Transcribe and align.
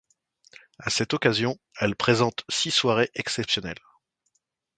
À 0.79 0.89
cette 0.89 1.13
occasion, 1.13 1.59
elle 1.79 1.95
présente 1.95 2.43
six 2.49 2.71
soirées 2.71 3.11
exceptionnelles. 3.13 3.77